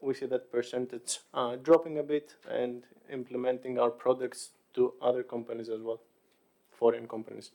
[0.00, 5.68] we see that percentage uh, dropping a bit and implementing our products to other companies
[5.68, 6.00] as well,
[6.70, 7.50] foreign companies.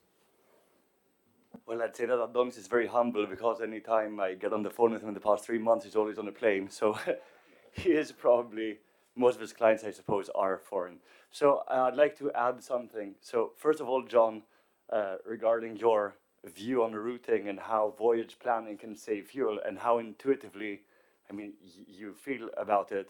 [1.65, 4.91] Well, I'd say that Adonis is very humble because anytime I get on the phone
[4.91, 6.69] with him in the past three months, he's always on a plane.
[6.69, 6.97] So
[7.71, 8.77] he is probably,
[9.15, 10.97] most of his clients, I suppose, are foreign.
[11.31, 13.15] So uh, I'd like to add something.
[13.21, 14.43] So, first of all, John,
[14.91, 19.97] uh, regarding your view on routing and how voyage planning can save fuel and how
[19.97, 20.81] intuitively,
[21.29, 21.53] I mean,
[21.87, 23.09] you feel about it.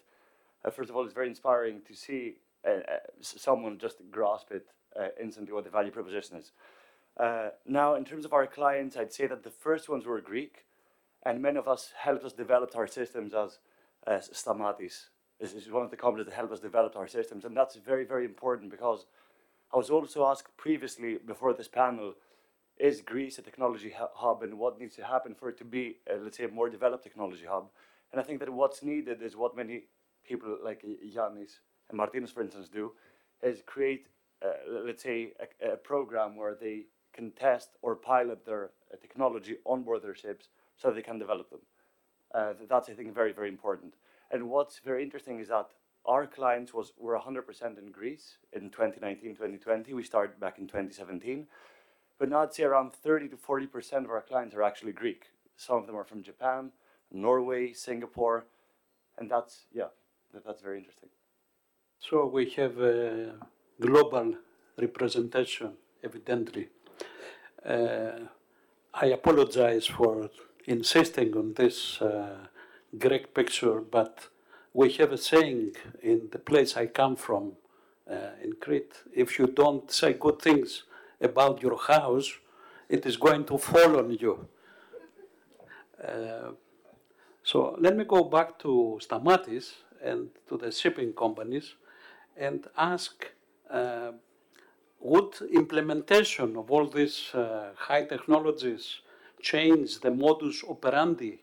[0.63, 4.67] Uh, first of all, it's very inspiring to see uh, uh, someone just grasp it
[4.99, 6.51] uh, instantly what the value proposition is.
[7.17, 10.65] Uh, now, in terms of our clients, I'd say that the first ones were Greek,
[11.23, 13.59] and many of us helped us develop our systems as
[14.07, 15.05] Stamatis.
[15.39, 18.05] This is one of the companies that helped us develop our systems, and that's very,
[18.05, 19.05] very important because
[19.73, 22.13] I was also asked previously before this panel,
[22.77, 26.17] is Greece a technology hub and what needs to happen for it to be, uh,
[26.21, 27.69] let's say, a more developed technology hub?
[28.15, 29.87] And I think that what's needed is what many
[30.25, 32.93] people like Y- Yannis and Martinos, for instance, do,
[33.43, 34.07] is create,
[34.41, 34.51] uh,
[34.85, 39.83] let's say, a, a program where they can test or pilot their uh, technology on
[39.83, 40.47] board their ships
[40.77, 41.59] so they can develop them.
[42.33, 43.95] Uh, that's, I think, very, very important.
[44.31, 45.67] And what's very interesting is that
[46.05, 49.93] our clients was were 100% in Greece in 2019, 2020.
[49.93, 51.47] We started back in 2017.
[52.17, 55.31] But now I'd say around 30 to 40% of our clients are actually Greek.
[55.57, 56.71] Some of them are from Japan,
[57.15, 58.45] Norway, Singapore,
[59.17, 59.89] and that's, yeah,
[60.33, 61.09] that, that's very interesting.
[61.99, 63.33] So we have a
[63.79, 64.35] global
[64.77, 65.71] representation,
[66.03, 66.69] evidently.
[67.65, 68.19] Uh,
[68.93, 70.29] I apologize for
[70.65, 72.47] insisting on this uh,
[72.97, 74.27] Greek picture, but
[74.73, 77.53] we have a saying in the place I come from
[78.09, 80.83] uh, in Crete if you don't say good things
[81.19, 82.31] about your house,
[82.89, 84.47] it is going to fall on you.
[86.03, 86.51] Uh,
[87.45, 91.75] so let me go back to Stamatis and to the shipping companies
[92.35, 93.31] and ask
[93.69, 94.11] uh,
[94.99, 99.01] would implementation of all these uh, high technologies
[99.41, 101.39] change the modus operandi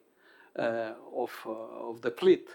[0.59, 2.49] uh, of, uh, of the fleet?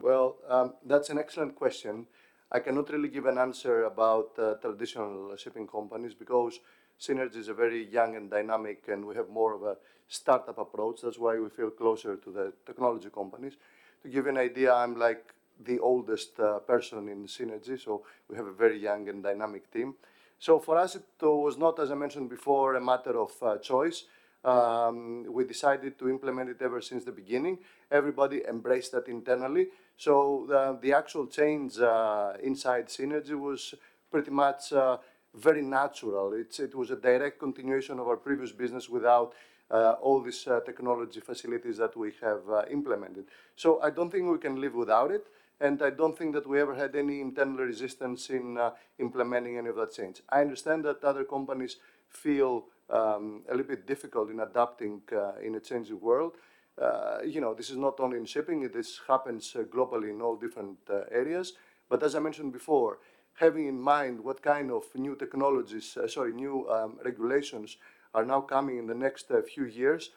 [0.00, 2.06] Well, um, that's an excellent question.
[2.50, 6.58] I cannot really give an answer about uh, traditional shipping companies because
[7.00, 9.76] Seanergy is a very young and dynamic, and we have more of a
[10.08, 11.00] startup approach.
[11.02, 13.54] That's why we feel closer to the technology companies.
[14.02, 18.36] To give you an idea, I'm like the oldest uh, person in Seanergy, so we
[18.36, 19.94] have a very young and dynamic team.
[20.38, 24.04] So for us, it was not, as I mentioned before, a matter of uh, choice.
[24.44, 27.58] Um, we decided to implement it ever since the beginning.
[27.90, 29.68] Everybody embraced that internally.
[29.96, 33.74] So the, the actual change uh, inside Seanergy was
[34.10, 34.98] pretty much uh,
[35.36, 36.32] very natural.
[36.32, 39.34] It's, it was a direct continuation of our previous business without
[39.70, 43.26] uh, all these uh, technology facilities that we have uh, implemented.
[43.56, 45.26] So I don't think we can live without it,
[45.60, 49.68] and I don't think that we ever had any internal resistance in uh, implementing any
[49.68, 50.22] of that change.
[50.28, 51.76] I understand that other companies
[52.08, 56.32] feel um, a little bit difficult in adapting uh, in a changing world.
[56.80, 60.78] Uh, you know, this is not only in shipping, this happens globally in all different
[61.10, 61.54] areas.
[61.88, 62.98] But as I mentioned before,
[63.36, 67.76] having in mind what kind of new technologies, uh, sorry, new um, regulations
[68.14, 70.10] are now coming in the next uh, few years,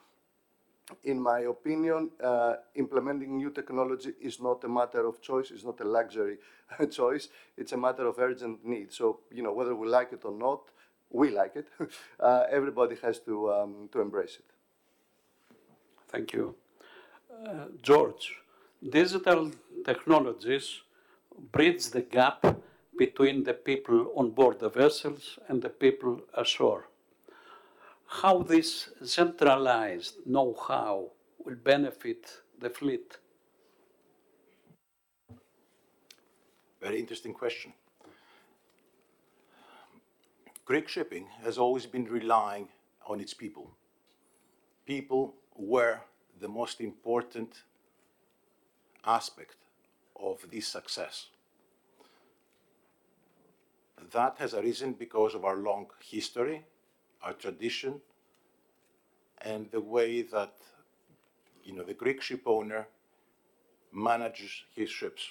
[1.04, 5.80] in my opinion, uh, implementing new technology is not a matter of choice, it's not
[5.82, 6.38] a luxury
[6.90, 8.92] choice, it's a matter of urgent need.
[8.92, 10.62] So, you know, whether we like it or not,
[11.12, 11.68] we like it,
[12.20, 14.46] uh, everybody has to, um, to embrace it.
[16.08, 16.56] Thank you.
[17.32, 18.36] Uh, George,
[18.88, 19.52] digital
[19.86, 20.82] technologies
[21.52, 22.58] bridge the gap
[22.97, 26.89] between the people on board the vessels and the people ashore.
[28.06, 33.17] How this centralized know-how will benefit the fleet?
[36.82, 37.73] Very interesting question.
[40.65, 42.67] Greek shipping has always been relying
[43.08, 43.71] on its people.
[44.86, 45.99] People were
[46.39, 47.63] the most important
[49.06, 49.56] aspect
[50.15, 51.28] of this success.
[54.12, 56.66] That has arisen because of our long history,
[57.22, 58.02] our tradition,
[59.42, 60.54] and the way that
[61.64, 62.88] you know, the Greek ship owner
[63.92, 65.30] manages his ships.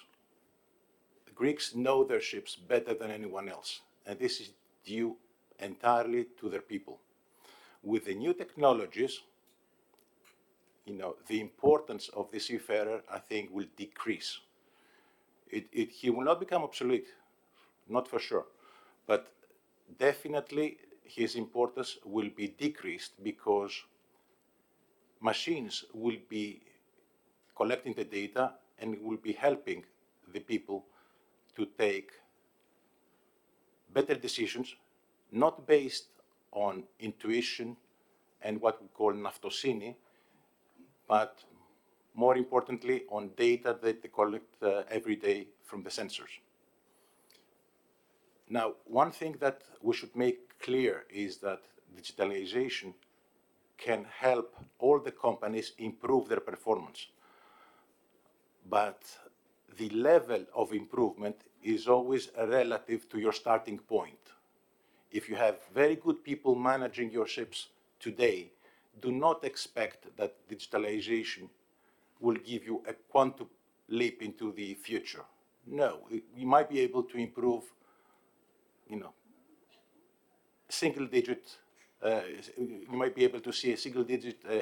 [1.27, 4.51] The Greeks know their ships better than anyone else, and this is
[4.85, 5.17] due
[5.59, 7.01] entirely to their people.
[7.83, 9.21] With the new technologies,
[10.85, 14.39] you know, the importance of the seafarer, I think, will decrease.
[15.51, 17.09] It, it, he will not become obsolete,
[17.89, 18.47] not for sure,
[19.09, 19.33] but
[19.99, 23.73] definitely his importance will be decreased because
[25.21, 26.61] machines will be
[27.57, 29.83] collecting the data and will be helping
[30.33, 30.85] the people
[31.57, 32.11] to take
[33.93, 34.77] better decisions,
[35.33, 36.09] not based
[36.53, 37.77] on intuition
[38.43, 39.97] and what we call naftosini,
[41.09, 41.43] but
[42.15, 46.33] more importantly on data that they collect uh, every day from the sensors.
[48.51, 51.63] Now, one thing that we should make clear is that
[51.97, 52.95] digitalization
[53.77, 57.07] can help all the companies improve their performance.
[58.69, 59.03] But
[59.77, 64.19] the level of improvement is always relative to your starting point.
[65.11, 67.69] If you have very good people managing your ships
[68.01, 68.53] today,
[69.01, 71.49] do not expect that digitalization
[72.21, 73.49] will give you a quantum
[73.89, 75.25] leap into the future.
[75.67, 77.63] No, you might be able to improve,
[78.89, 79.13] you know,
[80.69, 81.57] single digit,
[82.03, 82.21] uh,
[82.57, 84.61] you might be able to see a single digit uh, uh,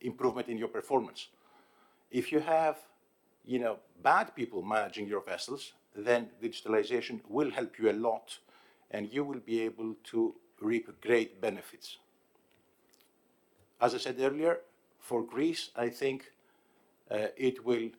[0.00, 1.28] improvement in your performance.
[2.10, 2.78] If you have,
[3.44, 8.38] you know, bad people managing your vessels, then digitalization will help you a lot
[8.90, 11.98] and you will be able to reap great benefits.
[13.80, 14.60] As I said earlier,
[14.98, 16.32] for Greece, I think
[17.10, 17.90] uh, it will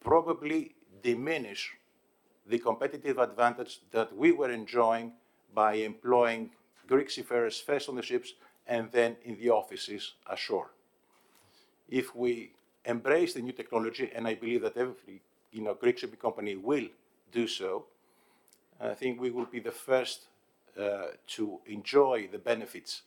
[0.00, 1.76] probably diminish
[2.48, 5.12] the competitive advantage that we were enjoying
[5.54, 6.50] by employing
[6.86, 8.34] Greek seafarers first on the ships
[8.66, 10.70] and then in the offices ashore.
[11.88, 12.52] If we
[12.84, 15.20] embrace the new technology, and I believe that every
[15.52, 16.88] you know, Greek shipping company will
[17.32, 17.84] do so,
[18.80, 20.26] I think we will be the first
[20.78, 23.02] uh, to enjoy the benefits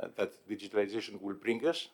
[0.00, 1.88] uh, that digitalization will bring us.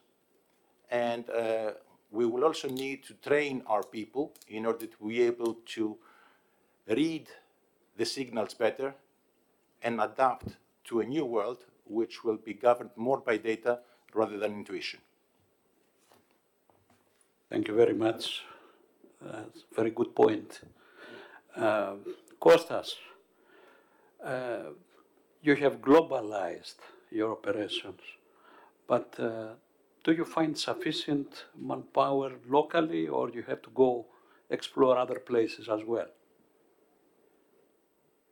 [0.90, 1.72] And uh,
[2.10, 5.96] we will also need to train our people in order to be able to
[6.90, 7.28] read
[7.96, 8.94] the signals better
[9.82, 13.80] and adapt to a new world which will be governed more by data
[14.14, 15.00] rather than intuition.
[17.48, 18.44] Thank you very much.
[19.74, 20.60] Very good point.
[21.56, 21.94] Uh,
[22.40, 22.94] Kostas,
[24.24, 24.70] uh,
[25.42, 28.00] you have globalized your operations,
[28.86, 29.48] but uh,
[30.04, 34.06] do you find sufficient manpower locally or you have to go
[34.48, 36.08] explore other places as well?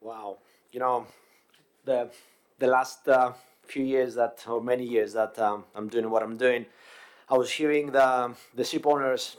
[0.01, 0.39] Wow,
[0.73, 1.07] you know,
[1.85, 2.11] the
[2.59, 3.33] the last uh,
[3.67, 6.67] few years that, or many years that um, I'm doing what I'm doing,
[7.29, 9.37] I was hearing the the ship owners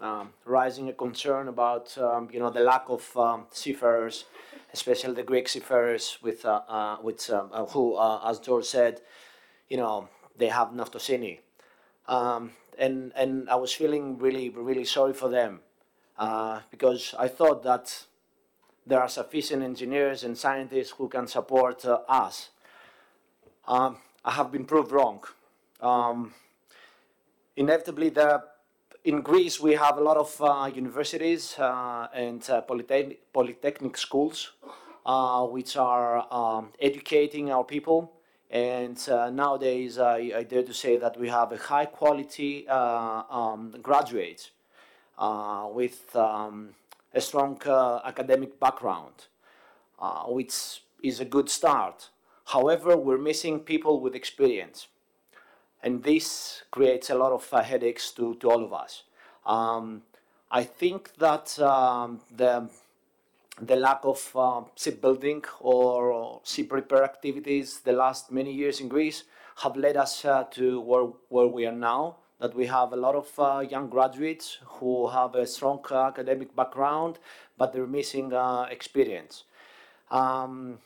[0.00, 4.24] um, rising a concern about um, you know the lack of um, seafarers,
[4.72, 9.00] especially the Greek seafarers, with uh, uh, with um, uh, who, uh, as George said,
[9.68, 11.38] you know they have naftosini,
[12.08, 15.60] um, and and I was feeling really really sorry for them
[16.18, 18.04] uh, because I thought that
[18.86, 22.50] there are sufficient engineers and scientists who can support uh, us.
[23.66, 25.22] Um, I have been proved wrong.
[27.56, 28.44] inevitably, there
[29.04, 34.52] in Greece, we have a lot of uh, universities uh, and uh, polytechnic, polytechnic schools
[35.04, 38.12] uh, which are um, educating our people.
[38.50, 43.74] And uh, nowadays, I, I, dare to say that we have a high quality um,
[43.82, 44.52] graduates
[45.18, 46.70] with um,
[47.14, 47.60] a strong
[48.04, 49.26] academic background,
[50.26, 52.10] which is a good start.
[52.46, 54.88] However, we're missing people with experience
[55.84, 59.02] and this creates a lot of uh, headaches to, to all of us.
[59.44, 60.02] Um,
[60.50, 62.68] I think that um, the
[63.60, 69.22] the lack of uh, shipbuilding or ship repair activities the last many years in Greece
[69.58, 72.16] have led us uh, to where, where we are now.
[72.40, 77.18] That we have a lot of uh, young graduates who have a strong academic background,
[77.56, 79.44] but they're missing uh, experience.
[80.10, 80.78] Um,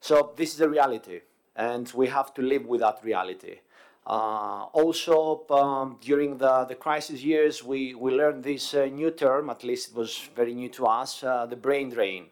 [0.00, 1.20] so this is the reality,
[1.56, 3.58] and we have to live with that reality.
[4.06, 9.48] Uh, also, um, during the, the crisis years, we, we learned this uh, new term,
[9.48, 12.26] at least it was very new to us, uh, the brain drain.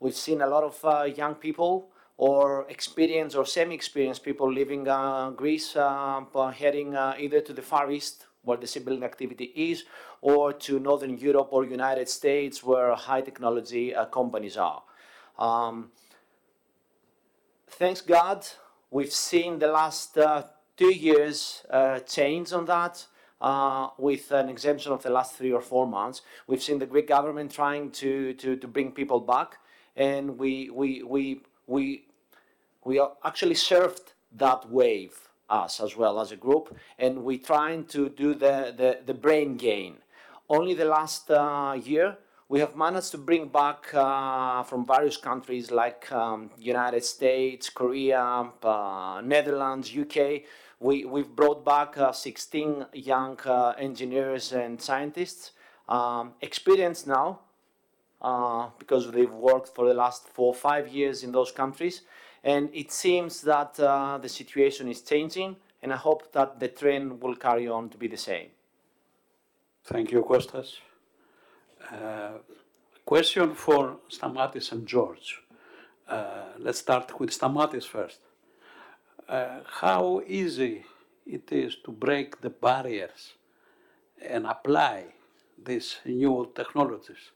[0.00, 5.30] We've seen a lot of uh, young people or experienced or semi-experienced people leaving uh,
[5.30, 6.20] Greece, uh,
[6.54, 9.84] heading either to the Far East, where the shipbuilding activity is,
[10.20, 14.82] or to Northern Europe or United States, where high technology companies are.
[15.38, 15.92] Um,
[17.68, 18.44] thanks God,
[18.90, 20.18] we've seen the last
[20.76, 23.06] two years uh, change on that.
[23.40, 27.06] Uh, with an exemption of the last three or four months, we've seen the Greek
[27.06, 29.58] government trying to, to, to bring people back,
[29.94, 32.07] and we we we we
[32.88, 38.08] we actually surfed that wave us as well as a group, and we're trying to
[38.08, 39.98] do the, the, the brain gain.
[40.48, 42.16] Only the last uh, year
[42.48, 48.50] we have managed to bring back uh, from various countries like um, United States, Korea,
[48.62, 50.44] uh, Netherlands, UK.
[50.80, 55.50] We, we've brought back uh, 16 young uh, engineers and scientists,
[55.90, 57.40] um, experienced now
[58.22, 62.00] uh, because they've worked for the last four or five years in those countries.
[62.44, 67.20] And it seems that uh, the situation is changing, and I hope that the trend
[67.20, 68.48] will carry on to be the same.
[69.84, 70.76] Thank you, Kostas.
[71.90, 72.38] Uh,
[73.04, 75.42] question for Stamatis and George.
[76.08, 78.20] Uh, let's start with Stamatis first.
[79.28, 80.84] Uh, how easy
[81.26, 83.34] it is to break the barriers
[84.20, 85.04] and apply
[85.62, 87.32] these new technologies?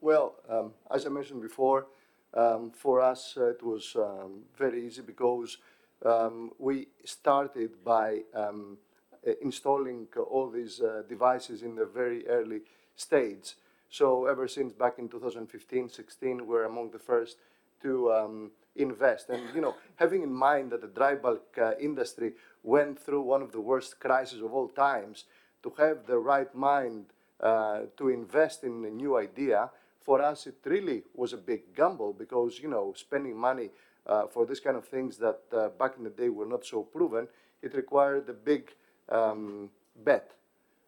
[0.00, 1.86] Well, um, as I mentioned before,
[2.34, 5.58] um, for us uh, it was um, very easy because
[6.04, 8.78] um, we started by um,
[9.26, 12.60] uh, installing all these uh, devices in the very early
[12.94, 13.54] stage.
[13.88, 17.36] So ever since back in 2015, 16, we're among the first
[17.82, 19.28] to um, invest.
[19.30, 23.42] And you know, having in mind that the dry bulk uh, industry went through one
[23.42, 25.24] of the worst crises of all times,
[25.62, 27.06] to have the right mind
[27.40, 29.70] uh, to invest in a new idea
[30.06, 33.70] for us, it really was a big gamble because, you know, spending money
[34.06, 36.82] uh, for this kind of things that uh, back in the day were not so
[36.82, 37.26] proven,
[37.60, 38.70] it required a big
[39.08, 39.68] um,
[40.04, 40.30] bet.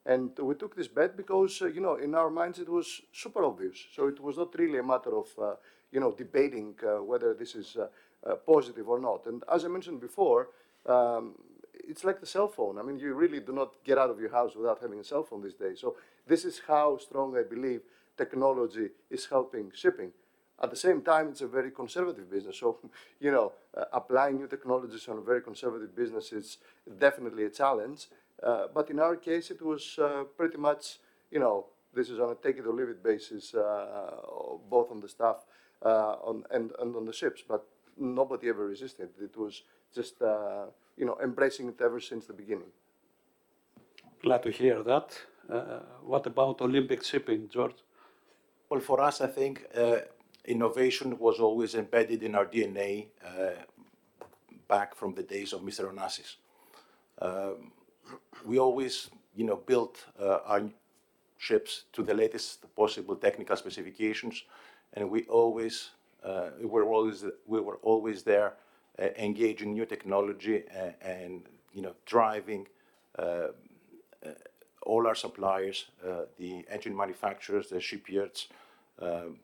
[0.07, 3.45] And we took this bet because, uh, you know, in our minds it was super
[3.45, 3.77] obvious.
[3.95, 5.55] So it was not really a matter of, uh,
[5.91, 9.27] you know, debating uh, whether this is uh, positive or not.
[9.27, 10.51] And as I mentioned before,
[10.87, 11.35] um,
[11.75, 12.79] it's like the cell phone.
[12.79, 15.25] I mean, you really do not get out of your house without having a cell
[15.25, 15.81] phone these days.
[15.81, 15.97] So
[16.27, 17.81] this is how strong I believe
[18.19, 20.13] technology is helping shipping.
[20.61, 22.59] At the same time, it's a very conservative business.
[22.59, 22.79] So,
[23.21, 26.59] you know, uh, applying new technologies on a very conservative business is
[26.99, 28.09] definitely a challenge.
[28.43, 30.99] Uh, but in our case, it was uh, pretty much,
[31.31, 34.11] you know, this is on a take it or leave it basis, uh,
[34.69, 35.47] both on the staff
[35.85, 37.43] uh, on, and, and on the ships.
[37.47, 37.65] But
[37.97, 39.11] nobody ever resisted.
[39.21, 39.63] It was
[39.95, 40.67] just, uh,
[40.97, 42.71] you know, embracing it ever since the beginning.
[44.23, 45.19] Glad to hear that.
[46.03, 47.83] what about Olympic shipping, George?
[48.71, 50.01] Well, for us, I think uh,
[50.45, 53.63] innovation was always embedded in our DNA uh,
[54.69, 55.91] back from the days of Mr.
[55.91, 56.37] Onassis.
[57.21, 57.73] Um,
[58.45, 60.63] we always, you know, built our
[61.39, 64.45] ships to the latest possible technical specifications,
[64.93, 65.91] and we always,
[66.23, 68.55] uh, we were always, we were always there,
[68.99, 71.43] uh, engaging new technology and, and,
[71.73, 72.67] you know, driving
[73.19, 73.49] uh,
[74.83, 78.49] all our suppliers, uh, the engine manufacturers, the shipyards,
[79.01, 79.37] um,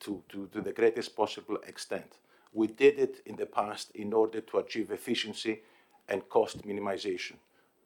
[0.00, 2.18] to, to, to the greatest possible extent.
[2.52, 5.62] We did it in the past in order to achieve efficiency
[6.08, 7.34] and cost minimization.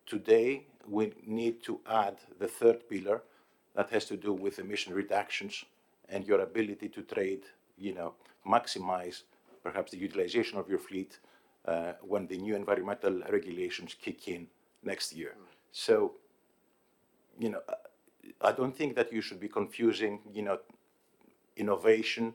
[0.06, 3.22] Today, we need to add the third pillar
[3.74, 5.64] that has to do with emission reductions
[6.08, 7.42] and your ability to trade,
[7.78, 8.14] you know,
[8.46, 9.22] maximize
[9.62, 11.18] perhaps the utilization of your fleet
[11.66, 14.46] uh, when the new environmental regulations kick in
[14.82, 15.34] next year.
[15.72, 16.14] So
[17.40, 17.62] you know,
[18.40, 20.58] I don't think that you should be confusing, you know,
[21.56, 22.34] innovation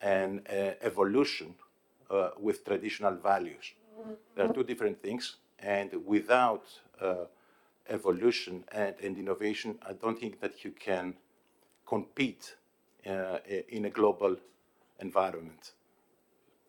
[0.00, 1.54] and uh, evolution
[2.10, 3.72] uh, with traditional values.
[4.36, 6.64] There are two different things, and without
[7.00, 7.24] uh,
[7.88, 11.14] evolution and, and, innovation, I don't think that you can
[11.86, 12.54] compete
[13.06, 13.38] uh,
[13.68, 14.36] in a global
[15.00, 15.72] environment.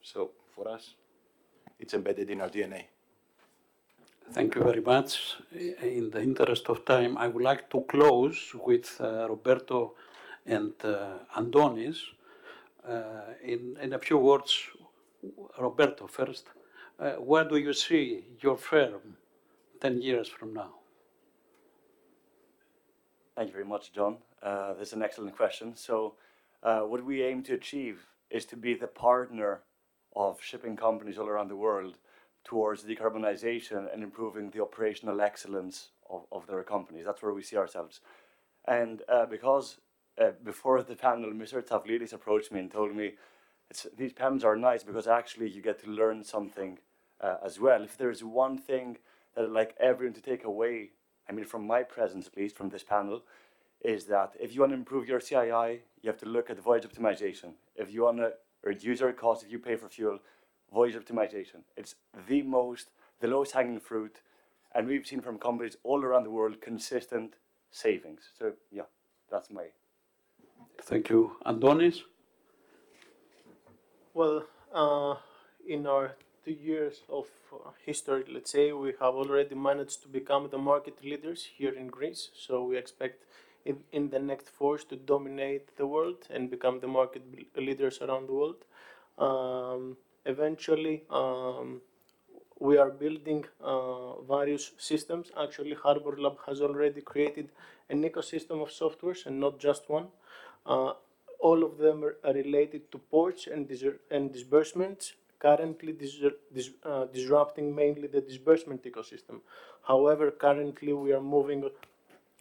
[0.02, 0.96] So for us,
[1.80, 2.84] it's embedded in our DNA.
[4.32, 5.36] Thank you very much.
[5.52, 9.94] In the interest of time, I would like to close with uh, Roberto
[10.46, 11.98] and uh, Andonis.
[12.88, 14.70] Uh, in, in a few words,
[15.60, 16.48] Roberto first,
[17.00, 19.18] uh, where do you see your firm
[19.82, 20.74] 10 years from now?
[23.36, 24.18] Thank you very much, John.
[24.42, 25.76] Uh, that's an excellent question.
[25.76, 26.16] So,
[26.64, 29.62] uh, what we aim to achieve is to be the partner
[30.16, 31.98] of shipping companies all around the world
[32.44, 37.06] towards decarbonization and improving the operational excellence of, of their companies.
[37.06, 38.02] That's where we see ourselves.
[38.66, 39.78] And uh, because
[40.22, 41.62] uh, before the panel, Mr.
[41.66, 43.14] Tavlidis approached me and told me,
[43.98, 46.78] these panels are nice because actually you get to learn something
[47.22, 47.82] uh, as well.
[47.82, 48.98] If there's one thing
[49.36, 50.92] that I'd like everyone to take away,
[51.28, 53.24] I mean, from my presence at least, from this panel,
[53.82, 56.84] is that if you want to improve your CII, you have to look at voyage
[56.84, 57.54] optimization.
[57.76, 58.34] If you want to
[58.64, 60.20] reduce your cost, if you pay for fuel,
[60.74, 61.62] voyage optimization.
[61.78, 61.96] It's
[62.28, 64.22] the most, the lowest hanging fruit,
[64.74, 67.36] and we've seen from companies all around the world consistent
[67.72, 68.22] savings.
[68.38, 68.90] So yeah,
[69.32, 69.68] that's my.
[70.82, 72.02] Thank you, Andonis.
[74.14, 75.16] Well, uh,
[75.68, 76.16] in our
[76.46, 81.04] two years of uh, history, let's say, we have already managed to become the market
[81.04, 82.30] leaders here in Greece.
[82.36, 83.24] So we expect
[83.66, 87.24] in, in the next force to dominate the world and become the market
[87.56, 88.66] leaders around the world.
[89.18, 91.82] Um, eventually, um,
[92.60, 95.32] we are building uh, various systems.
[95.42, 97.50] Actually, Harbor Lab has already created
[97.90, 100.08] an ecosystem of softwares and not just one.
[100.66, 100.94] Uh,
[101.40, 106.22] all of them are, related to ports and, dis- and disbursements, currently dis-
[106.54, 109.42] dis- uh, disrupting mainly the disbursement ecosystem.
[109.86, 111.70] However, currently we are moving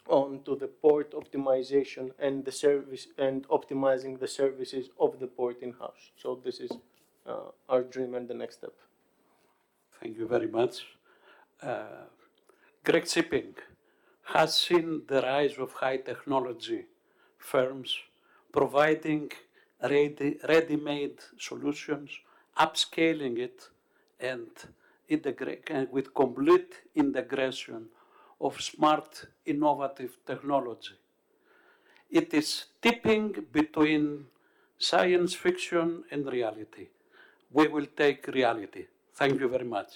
[0.09, 5.63] on to the port optimization and the service and optimizing the services of the port
[5.63, 6.11] in-house.
[6.17, 6.71] So this is
[7.27, 8.75] uh, our dream and the next step.
[10.01, 10.85] Thank you very much.
[11.63, 12.07] Uh,
[12.85, 13.55] Greek Shipping
[14.25, 16.87] has seen the rise of high technology
[17.39, 17.97] firms
[18.53, 19.31] providing
[19.83, 22.11] ready, ready-made solutions,
[22.59, 23.69] upscaling it,
[24.21, 24.49] and
[25.91, 27.87] with complete integration
[28.41, 30.95] of smart, innovative technology.
[32.11, 34.27] It is tipping between
[34.79, 36.89] science fiction and reality.
[37.53, 38.87] We will take reality.
[39.15, 39.93] Thank you very much.